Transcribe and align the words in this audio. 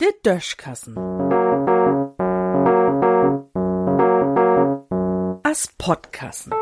Der 0.00 0.12
Döschkassen. 0.24 0.96
As 5.44 5.68
Podkassen. 5.78 6.52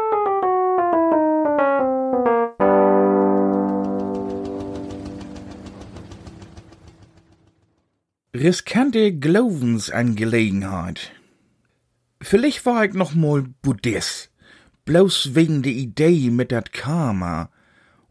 Riskante 8.34 9.12
Glaubensangelegenheit. 9.12 11.12
Vielleicht 12.20 12.66
war 12.66 12.84
ich 12.84 12.94
noch 12.94 13.14
mal 13.14 13.44
Buddhist, 13.62 14.30
bloß 14.84 15.34
wegen 15.34 15.62
der 15.62 15.72
Idee 15.72 16.30
mit 16.30 16.52
dat 16.52 16.72
Karma. 16.72 17.50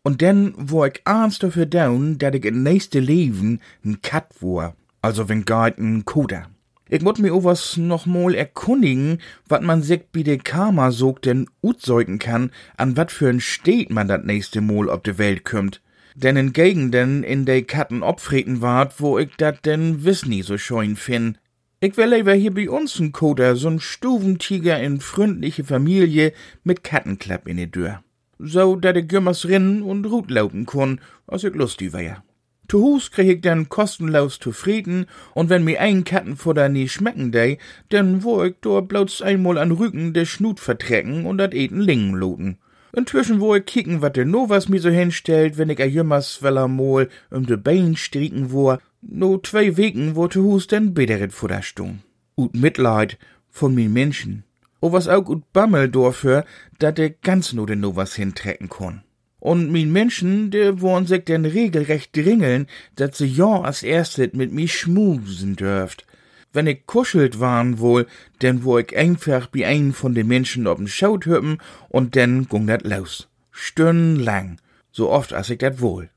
Und 0.07 0.21
dann 0.21 0.53
wo 0.55 0.85
ich 0.85 1.01
ernst 1.03 1.43
dafür 1.43 1.65
down, 1.65 2.17
dat 2.17 2.33
ich 2.33 2.45
in 2.45 2.63
nächste 2.63 3.01
Leben 3.01 3.59
n 3.83 4.01
Kat 4.01 4.29
war, 4.39 4.73
also 5.01 5.27
wenn 5.27 5.43
geit 5.43 5.79
n 5.79 6.05
Koda. 6.05 6.47
Ich 6.87 7.01
mut 7.01 7.19
mir 7.19 7.43
was 7.43 7.75
noch 7.75 8.05
mal 8.05 8.33
erkundigen, 8.33 9.17
wat 9.49 9.63
man 9.63 9.81
sich 9.81 10.03
bei 10.13 10.23
de 10.23 10.37
Karma 10.37 10.91
sog 10.91 11.21
denn 11.23 11.49
utzeugen 11.61 12.19
kann, 12.19 12.51
an 12.77 12.95
wat 12.95 13.11
für 13.11 13.27
n 13.27 13.41
Steht 13.41 13.89
man 13.89 14.07
dat 14.07 14.25
nächste 14.25 14.61
Mal 14.61 14.87
ob 14.87 15.03
de 15.03 15.17
Welt 15.17 15.43
kümmt. 15.43 15.81
Denn 16.15 16.37
in 16.37 16.53
Gegenden, 16.53 17.25
in 17.25 17.43
de 17.43 17.63
Katten 17.63 18.01
opfreten 18.01 18.61
ward, 18.61 19.01
wo 19.01 19.17
ich 19.17 19.35
dat 19.35 19.65
denn 19.65 20.05
wiss 20.05 20.25
nie 20.25 20.41
so 20.41 20.57
scheun 20.57 20.95
fin. 20.95 21.37
Ich 21.81 21.97
will 21.97 22.13
lieber 22.13 22.33
hier 22.33 22.53
bei 22.53 22.69
uns 22.69 22.97
n 22.97 23.11
Koda, 23.11 23.57
so'n 23.57 23.81
Stuventiger 23.81 24.81
in 24.81 25.01
freundliche 25.01 25.65
Familie 25.65 26.31
mit 26.63 26.85
Kattenklapp 26.85 27.45
in 27.45 27.57
de 27.57 27.67
Tür. 27.67 27.99
So, 28.39 28.75
dat 28.75 28.97
ich 28.97 29.07
gümmers 29.07 29.47
rinnen 29.47 29.81
und 29.81 30.05
Rut 30.05 30.29
laufen 30.29 30.65
kun, 30.65 30.99
als 31.25 31.43
ich 31.43 31.55
lustig 31.55 31.93
wär. 31.93 32.23
Zu 32.69 32.81
Hus 32.81 33.11
krieg 33.11 33.27
ich 33.29 33.41
dann 33.41 33.69
kostenlos 33.69 34.39
zufrieden, 34.39 35.05
und 35.33 35.49
wenn 35.49 35.63
mir 35.63 35.79
ein 35.79 36.03
Kattenfutter 36.03 36.67
nie 36.67 36.89
schmecken 36.89 37.31
dei, 37.31 37.59
dann 37.89 38.23
wo 38.23 38.43
ich 38.43 38.55
do 38.59 38.81
bloß 38.81 39.21
einmal 39.21 39.57
an 39.57 39.71
Rücken 39.71 40.13
de 40.13 40.25
Schnut 40.25 40.59
vertrecken 40.59 41.25
und 41.25 41.37
dat 41.37 41.53
Eten 41.53 41.79
lingen 41.79 42.13
loten. 42.13 42.57
Inzwischen 42.93 43.39
wo 43.39 43.55
ich 43.55 43.65
kicken, 43.65 44.01
wat 44.01 44.17
de 44.17 44.25
no 44.25 44.49
was 44.49 44.67
mi 44.67 44.79
so 44.79 44.89
hinstellt, 44.89 45.57
wenn 45.57 45.69
ich 45.69 45.81
a 45.81 45.85
jümmers 45.85 46.43
weller 46.43 46.67
mol 46.67 47.07
um 47.31 47.45
de 47.45 47.55
Bein 47.55 47.95
strieken 47.95 48.51
wo, 48.51 48.77
no 49.01 49.37
zwei 49.37 49.77
Wegen 49.77 50.15
wo 50.15 50.27
zu 50.27 50.43
Hus 50.43 50.67
denn 50.67 50.93
bederet 50.93 51.31
Futter 51.31 51.61
stung. 51.61 51.99
Ut 52.35 52.53
Mitleid 52.53 53.17
von 53.49 53.73
mi 53.73 53.87
Menschen. 53.87 54.43
O 54.87 54.93
was 54.93 55.09
auch 55.09 55.27
ut 55.27 55.51
Bammel 55.51 55.89
dafür, 55.89 56.45
dat 56.79 56.97
de 56.97 57.13
ganz 57.21 57.51
no 57.51 57.65
de 57.65 57.75
no 57.75 57.97
was 57.97 58.15
hintrecken 58.15 58.69
kon. 58.69 59.01
Und 59.37 59.69
min 59.69 59.91
Menschen, 59.91 60.49
de 60.49 60.79
wollen 60.79 61.05
sich 61.05 61.25
denn 61.25 61.43
regelrecht 61.43 62.15
dringeln, 62.15 62.67
dat 62.95 63.13
se 63.13 63.25
ja 63.25 63.63
als 63.67 63.83
erstet 63.83 64.33
mit 64.33 64.53
mi 64.53 64.69
schmusen 64.69 65.57
dürft. 65.57 66.05
Wenn 66.53 66.67
ich 66.67 66.85
kuschelt 66.85 67.41
waren 67.41 67.79
wohl, 67.79 68.07
denn 68.41 68.63
wo 68.63 68.77
ich 68.77 68.95
einfach 68.95 69.49
wie 69.51 69.65
ein 69.65 69.91
von 69.91 70.15
den 70.15 70.27
Menschen 70.27 70.67
ob'n 70.67 70.87
Schaut 70.87 71.25
hüppen 71.25 71.57
und 71.89 72.15
denn 72.15 72.47
gung 72.47 72.65
dat 72.65 72.87
los. 72.87 73.27
Stundenlang, 73.51 74.57
so 74.93 75.09
oft 75.09 75.33
als 75.33 75.49
ich 75.49 75.57
dat 75.57 75.81
wohl. 75.81 76.09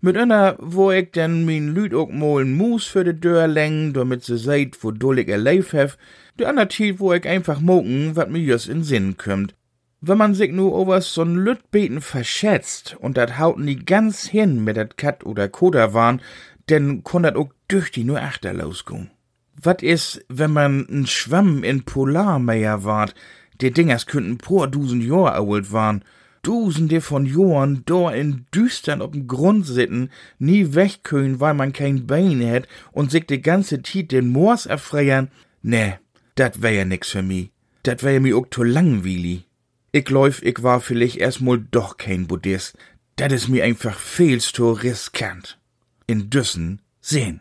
Mit 0.00 0.16
einer, 0.16 0.56
wo 0.60 0.90
ich 0.90 1.10
denn 1.12 1.46
min 1.46 1.74
Lüd 1.74 1.94
ook 1.94 2.12
mal 2.12 2.42
n 2.42 2.52
Mus 2.52 2.86
für 2.86 3.02
de 3.02 3.14
Dörr 3.14 3.48
läng, 3.48 3.94
damit 3.94 4.24
se 4.24 4.36
seht, 4.36 4.82
wo 4.84 4.90
dull 4.90 5.18
ich 5.20 5.28
erleif 5.28 5.72
hef, 5.72 5.96
de 6.38 6.46
ander 6.46 6.68
Tiet, 6.68 7.00
wo 7.00 7.14
ich 7.14 7.26
einfach 7.26 7.60
moken, 7.60 8.14
wat 8.14 8.30
mir 8.30 8.40
just 8.40 8.68
in 8.68 8.82
Sinn 8.82 9.16
kümmt. 9.16 9.54
Wenn 10.02 10.18
man 10.18 10.34
sich 10.34 10.52
nur 10.52 10.74
over 10.74 11.00
so'n 11.00 11.36
Lütbeten 11.36 12.02
verschätzt 12.02 12.96
und 13.00 13.16
dat 13.16 13.38
haut 13.38 13.58
nie 13.58 13.76
ganz 13.76 14.26
hin 14.26 14.62
mit 14.62 14.76
dat 14.76 14.98
Kat 14.98 15.24
oder 15.24 15.48
Koda 15.48 15.94
waren, 15.94 16.20
denn 16.68 17.02
kon 17.02 17.22
dat 17.22 17.36
ook 17.36 17.54
durch 17.68 17.90
die 17.90 18.04
nur 18.04 18.20
achter 18.20 18.52
losgehen. 18.52 19.10
Wat 19.60 19.82
is, 19.82 20.20
wenn 20.28 20.52
man 20.52 20.86
n 20.90 21.06
Schwamm 21.06 21.64
in 21.64 21.84
Polarmeier 21.84 22.84
wart, 22.84 23.14
de 23.62 23.70
Dingers 23.70 24.04
könnten 24.04 24.36
por 24.36 24.68
dusen 24.68 25.00
Jahr 25.00 25.34
alt 25.34 25.72
waren, 25.72 26.04
Dusende 26.46 27.00
von 27.00 27.26
Jahren 27.26 27.82
da 27.86 28.12
in 28.12 28.46
Düstern 28.54 29.02
ob'n 29.02 29.26
Grund 29.26 29.66
sitten, 29.66 30.10
nie 30.38 30.74
wegkönnen, 30.74 31.40
weil 31.40 31.54
man 31.54 31.72
kein 31.72 32.06
Bein 32.06 32.40
hätt 32.40 32.68
und 32.92 33.10
sich 33.10 33.26
de 33.26 33.38
ganze 33.38 33.82
Tiet 33.82 34.12
den 34.12 34.30
Moors 34.30 34.66
erfreiern, 34.66 35.28
ne, 35.62 35.98
dat 36.36 36.62
wär 36.62 36.70
ja 36.70 36.84
nix 36.84 37.10
für 37.10 37.22
mi. 37.22 37.50
Dat 37.82 38.04
wär 38.04 38.20
mi 38.20 38.32
ook 38.32 38.50
to 38.50 38.62
langweilig. 38.62 39.44
Ich 39.90 40.04
glaub, 40.04 40.40
ich 40.42 40.62
war 40.62 40.80
vielleicht 40.80 41.16
erstmal 41.16 41.58
doch 41.58 41.96
kein 41.96 42.26
Buddhist. 42.28 42.76
Dat 43.16 43.32
is 43.32 43.48
mir 43.48 43.64
einfach 43.64 43.98
viel 43.98 44.40
zu 44.40 44.70
riskant. 44.70 45.58
In 46.06 46.30
Düssen 46.30 46.80
sehen. 47.00 47.40